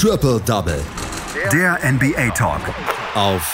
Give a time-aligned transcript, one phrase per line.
[0.00, 0.80] Triple Double.
[1.52, 2.60] Der NBA Talk.
[3.16, 3.50] Auf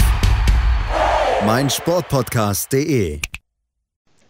[1.46, 3.18] meinsportpodcast.de.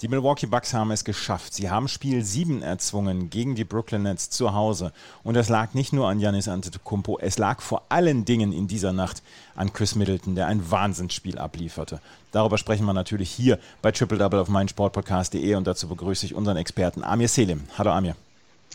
[0.00, 1.54] Die Milwaukee Bucks haben es geschafft.
[1.54, 4.92] Sie haben Spiel 7 erzwungen gegen die Brooklyn Nets zu Hause.
[5.24, 8.92] Und es lag nicht nur an Giannis Antetokounmpo, es lag vor allen Dingen in dieser
[8.92, 9.20] Nacht
[9.56, 12.00] an Chris Middleton, der ein Wahnsinnsspiel ablieferte.
[12.30, 16.58] Darüber sprechen wir natürlich hier bei Triple Double auf meinsportpodcast.de und dazu begrüße ich unseren
[16.58, 17.64] Experten Amir Selim.
[17.76, 18.14] Hallo Amir.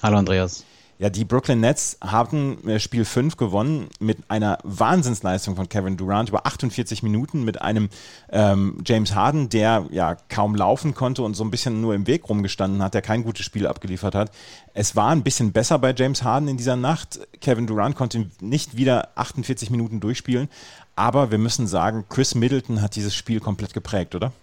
[0.03, 0.65] Hallo Andreas.
[1.01, 6.27] Ja, die Brooklyn Nets haben äh, Spiel 5 gewonnen mit einer Wahnsinnsleistung von Kevin Durant
[6.27, 7.87] über 48 Minuten mit einem
[8.29, 12.27] ähm, James Harden, der ja kaum laufen konnte und so ein bisschen nur im Weg
[12.27, 14.31] rumgestanden hat, der kein gutes Spiel abgeliefert hat.
[14.73, 17.21] Es war ein bisschen besser bei James Harden in dieser Nacht.
[17.39, 20.49] Kevin Durant konnte nicht wieder 48 Minuten durchspielen,
[20.97, 24.33] aber wir müssen sagen, Chris Middleton hat dieses Spiel komplett geprägt, oder?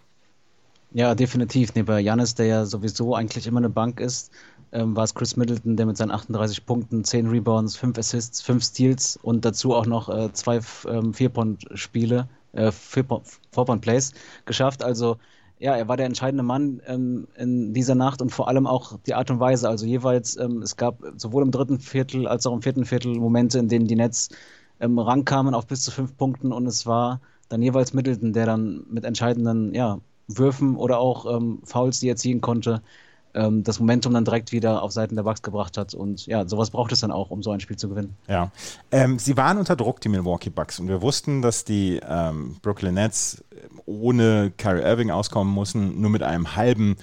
[0.96, 1.74] Ja, definitiv.
[1.74, 4.32] Neben Janis, der ja sowieso eigentlich immer eine Bank ist,
[4.72, 8.64] ähm, war es Chris Middleton, der mit seinen 38 Punkten, 10 Rebounds, 5 Assists, 5
[8.64, 14.12] Steals und dazu auch noch äh, zwei ähm, Vier-Point-Spiele, äh, Four-Point-Plays
[14.46, 14.82] geschafft.
[14.82, 15.18] Also
[15.58, 19.12] ja, er war der entscheidende Mann ähm, in dieser Nacht und vor allem auch die
[19.12, 19.68] Art und Weise.
[19.68, 23.58] Also jeweils, ähm, es gab sowohl im dritten Viertel als auch im vierten Viertel Momente,
[23.58, 24.30] in denen die Nets
[24.80, 28.86] ähm, rankamen auf bis zu fünf Punkten und es war dann jeweils Middleton, der dann
[28.88, 32.82] mit entscheidenden ja, Würfen oder auch ähm, Fouls, die er ziehen konnte,
[33.36, 35.94] ähm, das Momentum dann direkt wieder auf Seiten der Bucks gebracht hat.
[35.94, 38.16] Und ja, sowas braucht es dann auch, um so ein Spiel zu gewinnen.
[38.28, 38.50] Ja,
[38.90, 40.80] ähm, sie waren unter Druck, die Milwaukee Bucks.
[40.80, 43.44] Und wir wussten, dass die ähm, Brooklyn Nets
[43.84, 46.96] ohne Kyrie Irving auskommen mussten, nur mit einem halben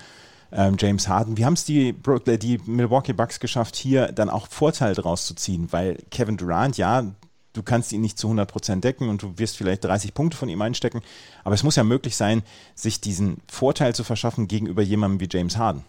[0.51, 1.37] ähm, James Harden.
[1.37, 5.67] Wie haben es die, die Milwaukee Bucks geschafft, hier dann auch Vorteil draus zu ziehen?
[5.71, 7.05] Weil Kevin Durant, ja,
[7.53, 10.61] du kannst ihn nicht zu 100% decken und du wirst vielleicht 30 Punkte von ihm
[10.61, 11.01] einstecken.
[11.43, 12.43] Aber es muss ja möglich sein,
[12.75, 15.83] sich diesen Vorteil zu verschaffen gegenüber jemandem wie James Harden.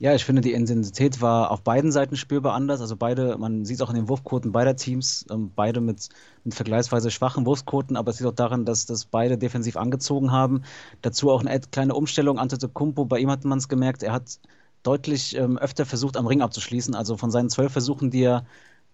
[0.00, 2.80] Ja, ich finde, die Intensität war auf beiden Seiten spürbar anders.
[2.80, 6.08] Also beide, man sieht es auch in den Wurfquoten beider Teams, ähm, beide mit,
[6.42, 10.62] mit vergleichsweise schwachen Wurfquoten, aber es sieht auch daran, dass das beide defensiv angezogen haben.
[11.00, 12.38] Dazu auch eine kleine Umstellung.
[12.38, 14.40] Antetokounmpo, bei ihm hat man es gemerkt, er hat
[14.82, 16.94] deutlich ähm, öfter versucht, am Ring abzuschließen.
[16.94, 18.46] Also von seinen zwölf Versuchen, die er,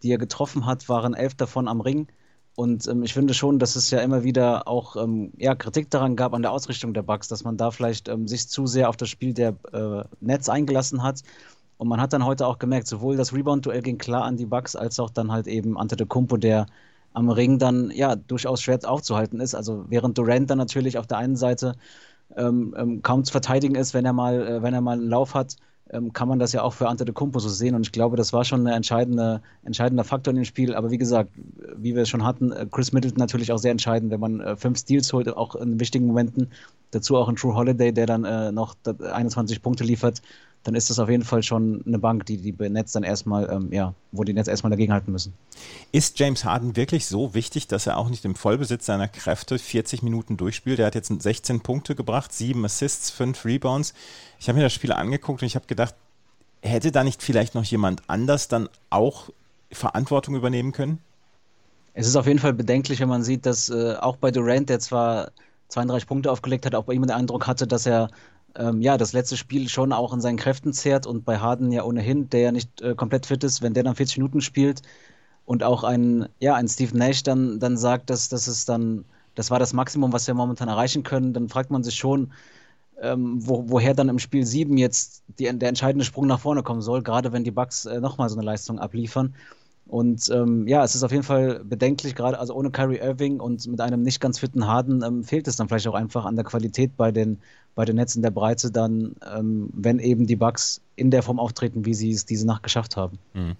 [0.03, 2.09] die er getroffen hat, waren elf davon am Ring.
[2.57, 6.17] Und ähm, ich finde schon, dass es ja immer wieder auch ähm, ja, Kritik daran
[6.17, 8.97] gab an der Ausrichtung der Bugs, dass man da vielleicht ähm, sich zu sehr auf
[8.97, 11.23] das Spiel der äh, Nets eingelassen hat.
[11.79, 14.77] Und man hat dann heute auch gemerkt, sowohl das Rebound-Duell ging klar an die Bugs,
[14.77, 16.67] als auch dann halt eben Ante de Kumpo, der
[17.15, 19.55] am Ring dann ja durchaus schwer aufzuhalten ist.
[19.55, 21.77] Also während Durant dann natürlich auf der einen Seite
[22.37, 25.35] ähm, ähm, kaum zu verteidigen ist, wenn er mal, äh, wenn er mal einen Lauf
[25.35, 25.57] hat,
[25.93, 27.75] ähm, kann man das ja auch für Ante de Kumpo so sehen.
[27.75, 30.75] Und ich glaube, das war schon ein entscheidende, entscheidender Faktor in dem Spiel.
[30.75, 31.31] Aber wie gesagt,
[31.77, 34.57] wie wir es schon hatten, äh, Chris Middleton natürlich auch sehr entscheidend, wenn man äh,
[34.57, 36.51] fünf Steals holt, auch in wichtigen Momenten.
[36.93, 40.23] Dazu auch ein True Holiday, der dann äh, noch 21 Punkte liefert
[40.63, 43.73] dann ist das auf jeden Fall schon eine Bank, die die Netz dann erstmal, ähm,
[43.73, 45.33] ja, wo die Netz erstmal dagegenhalten müssen.
[45.91, 50.03] Ist James Harden wirklich so wichtig, dass er auch nicht im Vollbesitz seiner Kräfte 40
[50.03, 50.79] Minuten durchspielt?
[50.79, 53.95] Er hat jetzt 16 Punkte gebracht, 7 Assists, 5 Rebounds.
[54.39, 55.95] Ich habe mir das Spiel angeguckt und ich habe gedacht,
[56.63, 59.31] hätte da nicht vielleicht noch jemand anders dann auch
[59.73, 60.99] Verantwortung übernehmen können?
[61.95, 64.79] Es ist auf jeden Fall bedenklich, wenn man sieht, dass äh, auch bei Durant, der
[64.79, 65.33] zwar
[65.69, 68.11] 32 Punkte aufgelegt hat, auch bei ihm den Eindruck hatte, dass er
[68.57, 71.85] ähm, ja, das letzte Spiel schon auch in seinen Kräften zehrt und bei Harden ja
[71.85, 74.83] ohnehin, der ja nicht äh, komplett fit ist, wenn der dann 40 Minuten spielt
[75.45, 79.51] und auch ein, ja, ein Steve Nash dann, dann sagt, dass das ist dann, das
[79.51, 82.33] war das Maximum, was wir momentan erreichen können, dann fragt man sich schon,
[83.01, 86.83] ähm, wo, woher dann im Spiel 7 jetzt die, der entscheidende Sprung nach vorne kommen
[86.83, 89.35] soll, gerade wenn die Bucks äh, nochmal so eine Leistung abliefern.
[89.91, 93.67] Und ähm, ja, es ist auf jeden Fall bedenklich, gerade also ohne Kyrie Irving und
[93.67, 96.45] mit einem nicht ganz fitten Harden ähm, fehlt es dann vielleicht auch einfach an der
[96.45, 97.41] Qualität bei den,
[97.75, 101.87] bei den Netzen der Breite, dann, ähm, wenn eben die Bugs in der Form auftreten,
[101.87, 103.19] wie sie es diese Nacht geschafft haben.
[103.35, 103.57] Mhm.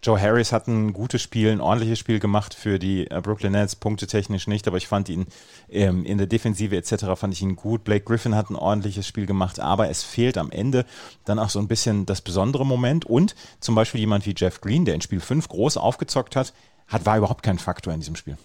[0.00, 3.74] Joe Harris hat ein gutes Spiel, ein ordentliches Spiel gemacht für die äh, Brooklyn Nets,
[3.74, 5.26] punktetechnisch nicht, aber ich fand ihn
[5.68, 7.06] ähm, in der Defensive etc.
[7.16, 7.82] fand ich ihn gut.
[7.82, 10.84] Blake Griffin hat ein ordentliches Spiel gemacht, aber es fehlt am Ende
[11.24, 14.84] dann auch so ein bisschen das besondere Moment und zum Beispiel jemand wie Jeff Green,
[14.84, 16.52] der in Spiel 5 groß aufgezockt hat,
[16.86, 18.38] hat war überhaupt kein Faktor in diesem Spiel.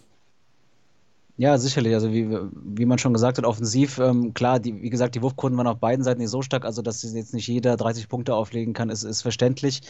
[1.36, 1.94] Ja, sicherlich.
[1.96, 5.58] Also wie, wie man schon gesagt hat, offensiv, ähm, klar, die, wie gesagt, die Wurfquoten
[5.58, 8.74] waren auf beiden Seiten nicht so stark, also dass jetzt nicht jeder 30 Punkte auflegen
[8.74, 9.82] kann, ist, ist verständlich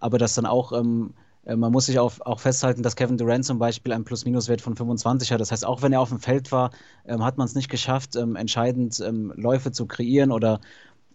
[0.00, 1.14] aber dass dann auch, ähm,
[1.46, 4.76] äh, man muss sich auch, auch festhalten, dass Kevin Durant zum Beispiel einen Plus-Minus-Wert von
[4.76, 5.40] 25 hat.
[5.40, 6.72] Das heißt, auch wenn er auf dem Feld war,
[7.06, 10.60] ähm, hat man es nicht geschafft, ähm, entscheidend ähm, Läufe zu kreieren oder,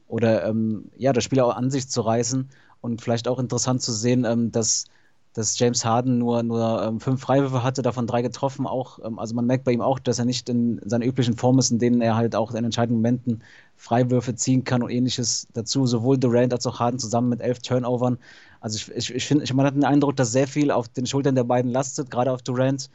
[0.07, 2.49] oder ähm, ja, das Spiel auch an sich zu reißen.
[2.81, 4.85] Und vielleicht auch interessant zu sehen, dass
[5.33, 8.65] dass James Harden nur, nur ähm, fünf Freiwürfe hatte, davon drei getroffen.
[8.65, 11.59] Auch, ähm, also man merkt bei ihm auch, dass er nicht in seiner üblichen Form
[11.59, 13.43] ist, in denen er halt auch in entscheidenden Momenten
[13.75, 15.85] Freiwürfe ziehen kann und ähnliches dazu.
[15.85, 18.17] Sowohl Durant als auch Harden zusammen mit elf Turnovern.
[18.59, 21.35] Also ich, ich, ich finde, man hat den Eindruck, dass sehr viel auf den Schultern
[21.35, 22.89] der beiden lastet, gerade auf Durant.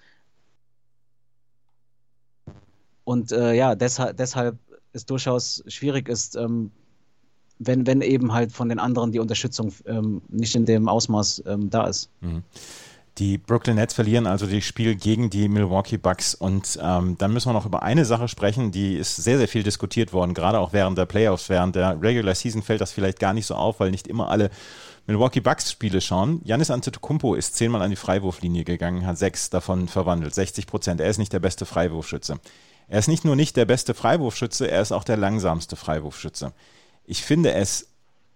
[3.04, 4.58] Und äh, ja, deshalb, deshalb
[4.92, 6.70] es durchaus schwierig ist, ähm,
[7.66, 11.70] wenn, wenn eben halt von den anderen die Unterstützung ähm, nicht in dem Ausmaß ähm,
[11.70, 12.10] da ist.
[12.20, 12.42] Mhm.
[13.18, 16.34] Die Brooklyn Nets verlieren also das Spiel gegen die Milwaukee Bucks.
[16.34, 19.62] Und ähm, dann müssen wir noch über eine Sache sprechen, die ist sehr, sehr viel
[19.62, 21.48] diskutiert worden, gerade auch während der Playoffs.
[21.48, 24.50] Während der Regular Season fällt das vielleicht gar nicht so auf, weil nicht immer alle
[25.06, 26.40] Milwaukee Bucks Spiele schauen.
[26.44, 31.00] Janis Antetokounmpo ist zehnmal an die Freiwurflinie gegangen, hat sechs davon verwandelt, 60 Prozent.
[31.00, 32.40] Er ist nicht der beste Freiwurfschütze.
[32.88, 36.52] Er ist nicht nur nicht der beste Freiwurfschütze, er ist auch der langsamste Freiwurfschütze.
[37.04, 37.88] Ich finde es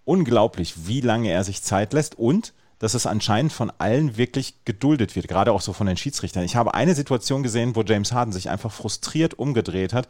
[0.04, 5.16] unglaublich, wie lange er sich Zeit lässt und dass es anscheinend von allen wirklich geduldet
[5.16, 6.44] wird, gerade auch so von den Schiedsrichtern.
[6.44, 10.08] Ich habe eine Situation gesehen, wo James Harden sich einfach frustriert umgedreht hat,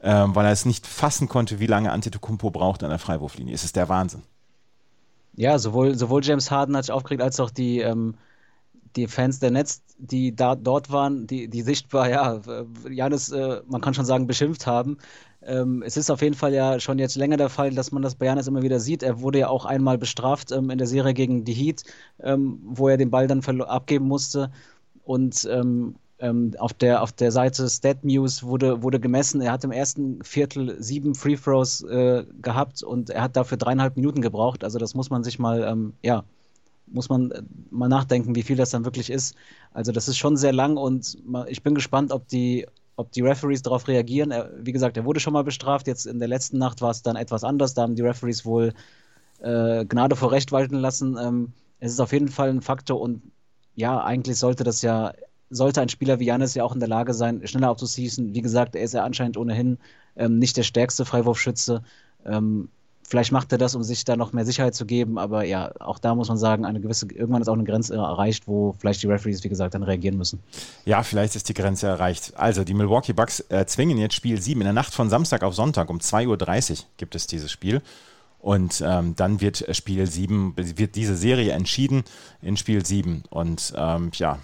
[0.00, 3.54] ähm, weil er es nicht fassen konnte, wie lange Antetokounmpo braucht an der Freiwurflinie.
[3.54, 4.22] Es ist der Wahnsinn.
[5.34, 8.14] Ja, sowohl, sowohl James Harden hat sich aufgeregt, als auch die, ähm,
[8.96, 12.40] die Fans der Netz, die da, dort waren, die, die sichtbar, ja,
[12.90, 14.98] Janis, äh, man kann schon sagen, beschimpft haben.
[15.42, 18.14] Ähm, es ist auf jeden Fall ja schon jetzt länger der Fall, dass man das
[18.14, 19.02] bei Janis immer wieder sieht.
[19.02, 21.84] Er wurde ja auch einmal bestraft ähm, in der Serie gegen die Heat,
[22.20, 24.50] ähm, wo er den Ball dann abgeben musste.
[25.04, 29.72] Und ähm, ähm, auf, der, auf der Seite StatMuse wurde, wurde gemessen, er hat im
[29.72, 34.64] ersten Viertel sieben Free Throws äh, gehabt und er hat dafür dreieinhalb Minuten gebraucht.
[34.64, 36.24] Also das muss man sich mal, ähm, ja,
[36.94, 39.34] muss man äh, mal nachdenken, wie viel das dann wirklich ist.
[39.72, 41.18] Also das ist schon sehr lang und
[41.48, 44.30] ich bin gespannt, ob die, ob die Referees darauf reagieren.
[44.30, 45.86] Er, wie gesagt, er wurde schon mal bestraft.
[45.86, 47.74] Jetzt in der letzten Nacht war es dann etwas anders.
[47.74, 48.72] Da haben die Referees wohl
[49.40, 51.18] äh, Gnade vor Recht walten lassen.
[51.20, 53.22] Ähm, es ist auf jeden Fall ein Faktor und
[53.74, 55.12] ja, eigentlich sollte das ja,
[55.50, 58.34] sollte ein Spieler wie Janis ja auch in der Lage sein, schneller abzuschießen.
[58.34, 59.78] Wie gesagt, er ist ja anscheinend ohnehin
[60.16, 61.82] ähm, nicht der stärkste Freiwurfschütze.
[62.24, 62.68] Ähm,
[63.06, 65.98] Vielleicht macht er das, um sich da noch mehr Sicherheit zu geben, aber ja, auch
[65.98, 69.06] da muss man sagen, eine gewisse, irgendwann ist auch eine Grenze erreicht, wo vielleicht die
[69.06, 70.40] Referees, wie gesagt, dann reagieren müssen.
[70.86, 72.32] Ja, vielleicht ist die Grenze erreicht.
[72.36, 74.60] Also, die Milwaukee Bucks äh, zwingen jetzt Spiel 7.
[74.60, 77.82] In der Nacht von Samstag auf Sonntag um 2.30 Uhr gibt es dieses Spiel.
[78.38, 82.04] Und ähm, dann wird Spiel 7, wird diese Serie entschieden
[82.42, 83.24] in Spiel 7.
[83.30, 84.38] Und ähm, ja,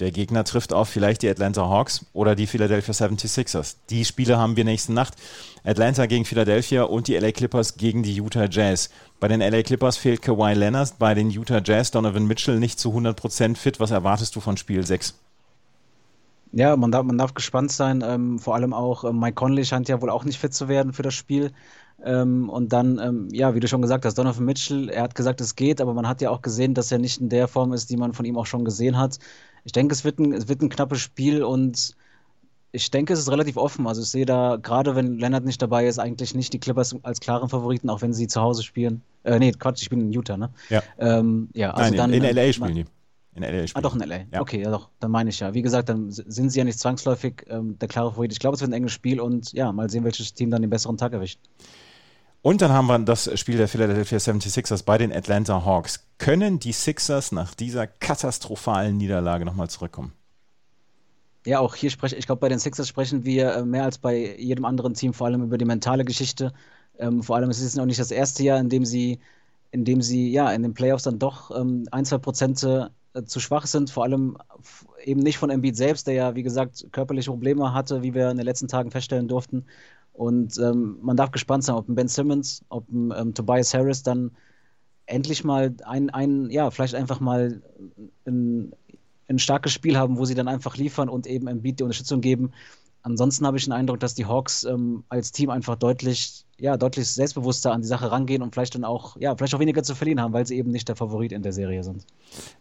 [0.00, 3.76] der Gegner trifft auf vielleicht die Atlanta Hawks oder die Philadelphia 76ers.
[3.90, 5.14] Die Spiele haben wir nächste Nacht.
[5.62, 8.90] Atlanta gegen Philadelphia und die LA Clippers gegen die Utah Jazz.
[9.20, 12.90] Bei den LA Clippers fehlt Kawhi Leonard, bei den Utah Jazz Donovan Mitchell nicht zu
[12.90, 13.80] 100% fit.
[13.80, 15.14] Was erwartest du von Spiel 6?
[16.56, 18.02] Ja, man darf, man darf gespannt sein.
[18.06, 20.92] Ähm, vor allem auch äh, Mike Conley scheint ja wohl auch nicht fit zu werden
[20.92, 21.50] für das Spiel.
[22.04, 25.40] Ähm, und dann, ähm, ja, wie du schon gesagt hast, Donovan Mitchell, er hat gesagt,
[25.40, 27.90] es geht, aber man hat ja auch gesehen, dass er nicht in der Form ist,
[27.90, 29.18] die man von ihm auch schon gesehen hat.
[29.64, 31.96] Ich denke, es wird ein, es wird ein knappes Spiel und
[32.70, 33.86] ich denke, es ist relativ offen.
[33.86, 37.20] Also ich sehe da, gerade wenn Leonard nicht dabei ist, eigentlich nicht die Clippers als
[37.20, 39.02] klaren Favoriten, auch wenn sie zu Hause spielen.
[39.22, 40.50] Äh, nee, Quatsch, ich bin in Utah, ne?
[40.68, 40.82] Ja.
[40.98, 42.84] Ähm, ja also Nein, dann, in, in LA spielen die.
[43.34, 43.72] In LA spielen.
[43.74, 44.20] Ah, doch, in LA.
[44.32, 44.40] Ja.
[44.40, 45.54] Okay, ja doch, dann meine ich ja.
[45.54, 48.32] Wie gesagt, dann sind sie ja nicht zwangsläufig ähm, der klare Favorit.
[48.32, 50.70] Ich glaube, es wird ein enges Spiel und ja, mal sehen, welches Team dann den
[50.70, 51.40] besseren Tag erwischt.
[52.42, 56.06] Und dann haben wir das Spiel der Philadelphia 76ers bei den Atlanta Hawks.
[56.18, 60.12] Können die Sixers nach dieser katastrophalen Niederlage nochmal zurückkommen?
[61.46, 64.36] Ja, auch hier spreche ich glaube, bei den Sixers sprechen wir äh, mehr als bei
[64.36, 66.52] jedem anderen Team vor allem über die mentale Geschichte.
[66.98, 69.20] Ähm, vor allem ist es noch nicht das erste Jahr, in dem sie,
[69.70, 72.90] in dem sie ja in den Playoffs dann doch ähm, ein, zwei Prozente
[73.24, 73.90] zu schwach sind.
[73.90, 74.36] Vor allem
[75.04, 78.36] eben nicht von Embiid selbst, der ja wie gesagt körperliche Probleme hatte, wie wir in
[78.36, 79.64] den letzten Tagen feststellen durften.
[80.12, 84.02] Und ähm, man darf gespannt sein, ob ein Ben Simmons, ob ein ähm, Tobias Harris
[84.02, 84.30] dann
[85.06, 87.62] endlich mal ein, ein, ja, vielleicht einfach mal
[88.26, 88.72] ein,
[89.28, 92.52] ein starkes Spiel haben, wo sie dann einfach liefern und eben Embiid die Unterstützung geben.
[93.04, 97.06] Ansonsten habe ich den Eindruck, dass die Hawks ähm, als Team einfach deutlich, ja, deutlich
[97.06, 100.22] selbstbewusster an die Sache rangehen und vielleicht dann auch, ja, vielleicht auch weniger zu verlieren
[100.22, 102.06] haben, weil sie eben nicht der Favorit in der Serie sind.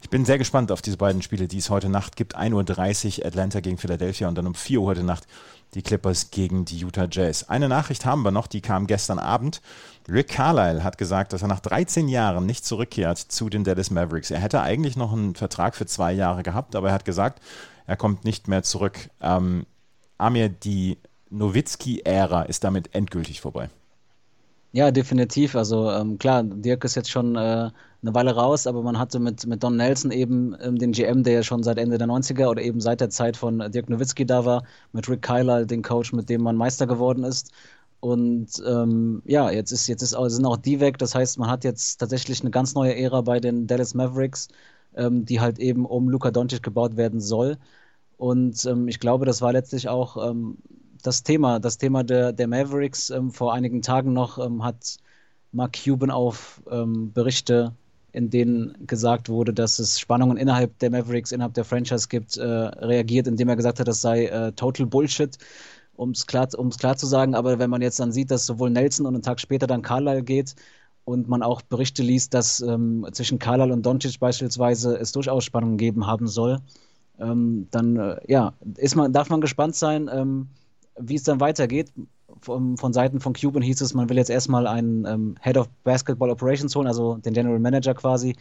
[0.01, 2.37] Ich bin sehr gespannt auf diese beiden Spiele, die es heute Nacht gibt.
[2.37, 5.27] 1.30 Uhr Atlanta gegen Philadelphia und dann um 4 Uhr heute Nacht
[5.75, 7.43] die Clippers gegen die Utah Jazz.
[7.43, 9.61] Eine Nachricht haben wir noch, die kam gestern Abend.
[10.09, 14.29] Rick Carlisle hat gesagt, dass er nach 13 Jahren nicht zurückkehrt zu den Dallas Mavericks.
[14.29, 17.41] Er hätte eigentlich noch einen Vertrag für zwei Jahre gehabt, aber er hat gesagt,
[17.87, 19.09] er kommt nicht mehr zurück.
[19.21, 19.65] Ähm,
[20.17, 20.97] Amir, die
[21.29, 23.69] Nowitzki-Ära ist damit endgültig vorbei.
[24.75, 25.55] Ja, definitiv.
[25.55, 29.45] Also ähm, klar, Dirk ist jetzt schon äh, eine Weile raus, aber man hatte mit,
[29.45, 32.61] mit Don Nelson eben ähm, den GM, der ja schon seit Ende der 90er oder
[32.63, 36.27] eben seit der Zeit von Dirk Nowitzki da war, mit Rick Kyler, den Coach, mit
[36.27, 37.51] dem man Meister geworden ist.
[37.99, 40.97] Und ähm, ja, jetzt, ist, jetzt ist, sind auch die weg.
[40.97, 44.47] Das heißt, man hat jetzt tatsächlich eine ganz neue Ära bei den Dallas Mavericks,
[44.95, 47.57] ähm, die halt eben um Luka Doncic gebaut werden soll.
[48.23, 50.57] Und ähm, ich glaube, das war letztlich auch ähm,
[51.01, 51.59] das Thema.
[51.59, 54.95] Das Thema der, der Mavericks ähm, vor einigen Tagen noch hat
[55.51, 57.73] Mark Cuban auf Berichte
[58.13, 62.43] in denen gesagt wurde, dass es Spannungen innerhalb der Mavericks, innerhalb der Franchise gibt, äh,
[62.45, 65.37] reagiert, indem er gesagt hat, das sei äh, total Bullshit,
[65.95, 67.35] um es klar, klar zu sagen.
[67.35, 70.23] Aber wenn man jetzt dann sieht, dass sowohl Nelson und einen Tag später dann Carlisle
[70.23, 70.55] geht
[71.03, 75.77] und man auch Berichte liest, dass ähm, zwischen Carlisle und Doncic beispielsweise es durchaus Spannungen
[75.77, 76.61] geben haben soll,
[77.19, 80.47] ähm, dann äh, ja, ist man, darf man gespannt sein, ähm,
[80.99, 81.91] wie es dann weitergeht.
[82.41, 85.69] Von, von, Seiten von Cuban hieß es, man will jetzt erstmal einen ähm, Head of
[85.83, 88.35] Basketball Operations holen, also den General Manager quasi,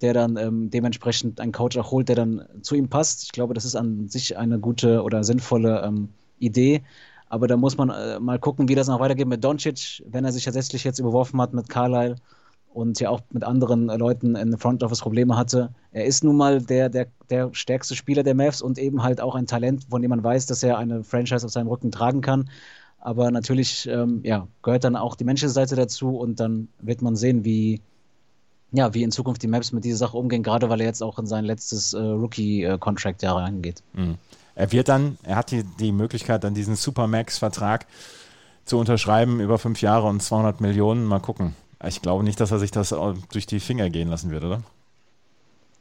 [0.00, 3.24] der dann ähm, dementsprechend einen Coach auch holt, der dann zu ihm passt.
[3.24, 6.82] Ich glaube, das ist an sich eine gute oder sinnvolle ähm, Idee.
[7.28, 10.32] Aber da muss man äh, mal gucken, wie das noch weitergeht mit Doncic, wenn er
[10.32, 12.16] sich tatsächlich jetzt überworfen hat mit Carlisle
[12.74, 15.70] und ja auch mit anderen äh, Leuten in Front Office Probleme hatte.
[15.92, 19.34] Er ist nun mal der, der, der stärkste Spieler der Mavs und eben halt auch
[19.36, 22.50] ein Talent, von dem man weiß, dass er eine Franchise auf seinem Rücken tragen kann.
[22.98, 27.16] Aber natürlich ähm, ja, gehört dann auch die menschliche Seite dazu und dann wird man
[27.16, 27.80] sehen, wie,
[28.72, 31.18] ja, wie in Zukunft die Maps mit dieser Sache umgehen, gerade weil er jetzt auch
[31.18, 33.82] in sein letztes äh, Rookie-Contract-Jahr reingeht.
[33.92, 34.16] Mhm.
[34.56, 37.86] Er wird dann, er hat die, die Möglichkeit, dann diesen Supermax-Vertrag
[38.64, 41.04] zu unterschreiben über fünf Jahre und 200 Millionen.
[41.04, 41.54] Mal gucken.
[41.86, 42.94] Ich glaube nicht, dass er sich das
[43.32, 44.62] durch die Finger gehen lassen wird, oder?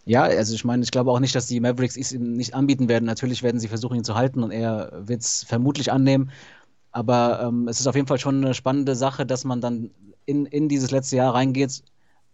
[0.06, 2.90] Ja, also ich meine, ich glaube auch nicht, dass die Mavericks es ihm nicht anbieten
[2.90, 3.06] werden.
[3.06, 6.32] Natürlich werden sie versuchen, ihn zu halten und er wird es vermutlich annehmen.
[6.92, 9.92] Aber ähm, es ist auf jeden Fall schon eine spannende Sache, dass man dann
[10.26, 11.84] in, in dieses letzte Jahr reingeht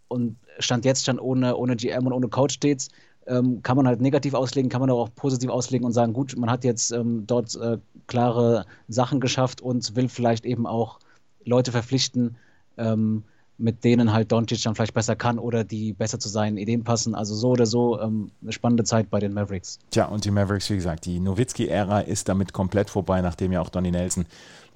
[0.08, 2.88] und Stand jetzt schon ohne, ohne GM und ohne Coach steht.
[3.28, 6.36] Ähm, kann man halt negativ auslegen, kann man aber auch positiv auslegen und sagen, gut,
[6.36, 11.00] man hat jetzt ähm, dort äh, klare Sachen geschafft und will vielleicht eben auch
[11.46, 12.38] Leute verpflichten,
[12.78, 13.24] ähm,
[13.60, 17.16] mit denen halt Doncic dann vielleicht besser kann oder die besser zu seinen Ideen passen.
[17.16, 19.80] Also so oder so ähm, eine spannende Zeit bei den Mavericks.
[19.92, 23.70] Tja, und die Mavericks, wie gesagt, die Nowitzki-Ära ist damit komplett vorbei, nachdem ja auch
[23.70, 24.26] Donny Nelson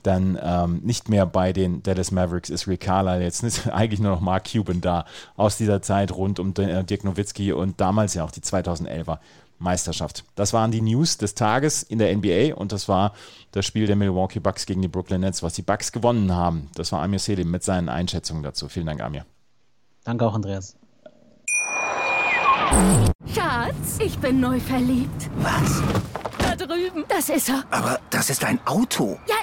[0.03, 3.23] dann ähm, nicht mehr bei den Dallas Mavericks ist Rick Carlisle.
[3.23, 7.03] Jetzt ist eigentlich nur noch Mark Cuban da aus dieser Zeit rund um äh, Dirk
[7.03, 9.19] Nowitzki und damals ja auch die 2011er
[9.59, 10.23] Meisterschaft.
[10.35, 13.13] Das waren die News des Tages in der NBA und das war
[13.51, 16.69] das Spiel der Milwaukee Bucks gegen die Brooklyn Nets, was die Bucks gewonnen haben.
[16.75, 18.67] Das war Amir Selim mit seinen Einschätzungen dazu.
[18.67, 19.25] Vielen Dank, Amir.
[20.03, 20.75] Danke auch, Andreas.
[23.33, 25.29] Schatz, ich bin neu verliebt.
[25.37, 25.81] Was?
[26.39, 27.05] Da drüben.
[27.07, 27.63] Das ist er.
[27.69, 29.19] Aber das ist ein Auto.
[29.27, 29.35] Ja,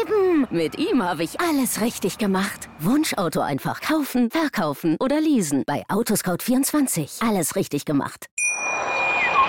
[0.00, 0.46] eben.
[0.50, 2.68] Mit ihm habe ich alles richtig gemacht.
[2.78, 5.64] Wunschauto einfach kaufen, verkaufen oder leasen.
[5.66, 7.26] Bei Autoscout24.
[7.28, 8.26] Alles richtig gemacht.